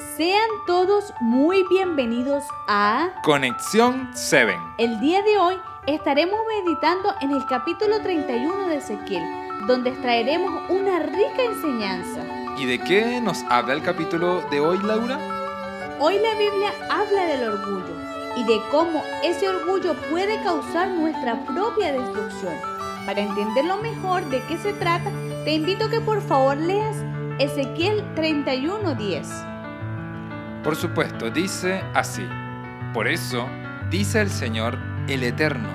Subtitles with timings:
[0.00, 4.58] Sean todos muy bienvenidos a Conexión 7.
[4.78, 9.22] El día de hoy estaremos meditando en el capítulo 31 de Ezequiel,
[9.66, 12.24] donde extraeremos una rica enseñanza.
[12.56, 15.18] ¿Y de qué nos habla el capítulo de hoy, Laura?
[16.00, 17.94] Hoy la Biblia habla del orgullo
[18.36, 22.54] y de cómo ese orgullo puede causar nuestra propia destrucción.
[23.04, 25.10] Para entenderlo mejor de qué se trata,
[25.44, 26.96] te invito a que por favor leas
[27.38, 29.49] Ezequiel 31:10.
[30.62, 32.28] Por supuesto, dice así.
[32.92, 33.46] Por eso,
[33.90, 34.78] dice el Señor,
[35.08, 35.68] el Eterno,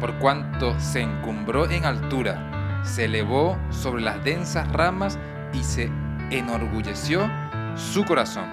[0.00, 5.18] por cuanto se encumbró en altura, se elevó sobre las densas ramas
[5.52, 5.90] y se
[6.30, 7.30] enorgulleció
[7.76, 8.44] su corazón.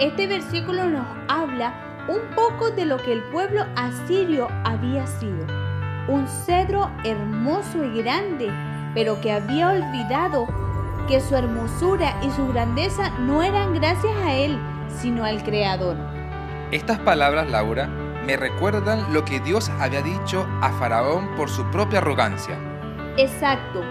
[0.00, 1.74] Este versículo nos habla
[2.08, 5.46] un poco de lo que el pueblo asirio había sido.
[6.08, 8.50] Un cedro hermoso y grande,
[8.94, 10.46] pero que había olvidado
[11.06, 15.96] que su hermosura y su grandeza no eran gracias a él, sino al Creador.
[16.70, 17.88] Estas palabras, Laura,
[18.26, 22.58] me recuerdan lo que Dios había dicho a Faraón por su propia arrogancia.
[23.16, 23.82] Exacto,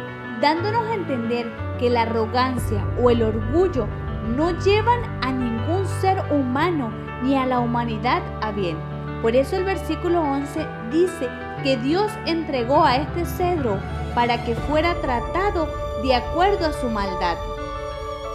[0.42, 3.88] dándonos a entender que la arrogancia o el orgullo
[4.36, 6.92] no llevan a ningún ser humano
[7.24, 8.78] ni a la humanidad a bien.
[9.22, 11.30] Por eso el versículo 11 dice
[11.64, 13.80] que Dios entregó a este cedro
[14.14, 15.68] para que fuera tratado
[16.04, 17.38] de acuerdo a su maldad.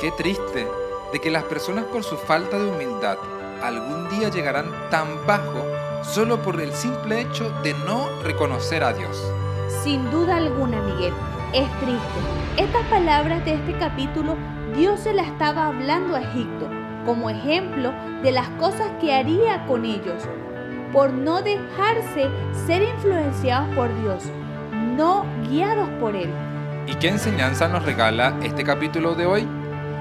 [0.00, 0.66] Qué triste
[1.12, 3.18] de que las personas por su falta de humildad
[3.62, 5.64] algún día llegarán tan bajo
[6.02, 9.22] solo por el simple hecho de no reconocer a Dios.
[9.82, 11.12] Sin duda alguna, Miguel,
[11.52, 12.20] es triste.
[12.56, 14.36] Estas palabras de este capítulo
[14.74, 16.68] Dios se las estaba hablando a Egipto
[17.04, 20.22] como ejemplo de las cosas que haría con ellos
[20.92, 22.28] por no dejarse
[22.66, 24.24] ser influenciados por Dios,
[24.96, 26.30] no guiados por Él.
[26.86, 29.48] ¿Y qué enseñanza nos regala este capítulo de hoy?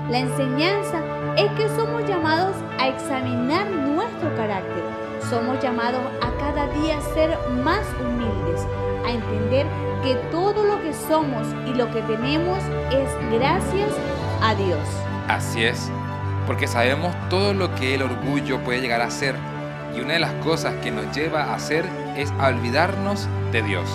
[0.10, 1.00] La enseñanza
[1.38, 4.84] es que somos llamados a examinar nuestro carácter.
[5.30, 8.66] Somos llamados a cada día ser más humildes,
[9.06, 9.66] a entender
[10.04, 12.58] que todo lo que somos y lo que tenemos
[12.92, 13.90] es gracias
[14.42, 14.80] a Dios.
[15.28, 15.90] Así es,
[16.48, 19.36] porque sabemos todo lo que el orgullo puede llegar a ser
[19.96, 21.86] y una de las cosas que nos lleva a hacer
[22.18, 23.90] es a olvidarnos de Dios.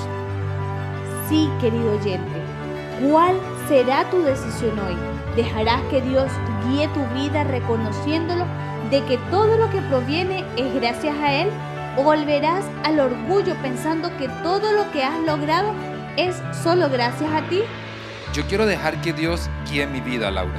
[1.29, 2.41] Sí, querido oyente,
[3.11, 3.37] ¿cuál
[3.69, 5.16] será tu decisión hoy?
[5.37, 6.33] ¿Dejarás que Dios
[6.67, 8.47] guíe tu vida reconociéndolo
[8.91, 11.51] de que todo lo que proviene es gracias a Él?
[11.99, 15.75] ¿O volverás al orgullo pensando que todo lo que has logrado
[16.17, 17.61] es solo gracias a ti?
[18.33, 20.59] Yo quiero dejar que Dios guíe mi vida, Laura.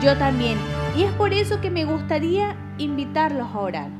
[0.00, 0.58] Yo también.
[0.96, 3.90] Y es por eso que me gustaría invitarlos a orar.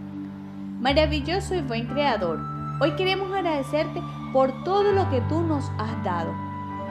[0.81, 2.39] Maravilloso y buen Creador,
[2.81, 4.01] hoy queremos agradecerte
[4.33, 6.33] por todo lo que tú nos has dado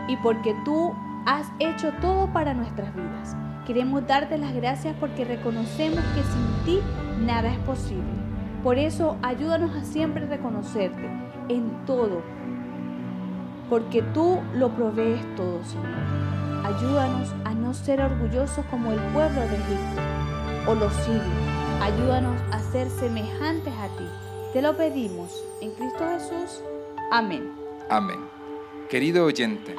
[0.09, 0.94] y porque tú
[1.27, 3.35] has hecho todo para nuestras vidas.
[3.65, 6.79] Queremos darte las gracias porque reconocemos que sin ti
[7.25, 8.05] nada es posible.
[8.63, 11.05] Por eso ayúdanos a siempre reconocerte
[11.49, 12.21] en todo,
[13.69, 16.65] porque tú lo provees todo, Señor.
[16.65, 20.01] Ayúdanos a no ser orgullosos como el pueblo de Egipto
[20.67, 21.23] o los sirios.
[21.81, 24.05] Ayúdanos a ser semejantes a ti.
[24.53, 26.63] Te lo pedimos en Cristo Jesús.
[27.11, 27.51] Amén.
[27.89, 28.19] Amén.
[28.89, 29.75] Querido oyente,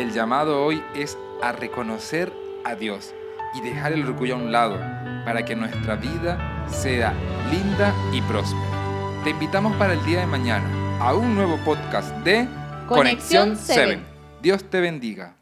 [0.00, 2.32] el llamado hoy es a reconocer
[2.64, 3.14] a Dios
[3.54, 4.78] y dejar el orgullo a un lado
[5.24, 7.12] para que nuestra vida sea
[7.50, 9.22] linda y próspera.
[9.24, 12.48] Te invitamos para el día de mañana a un nuevo podcast de
[12.88, 14.00] Conexión 7.
[14.40, 15.41] Dios te bendiga.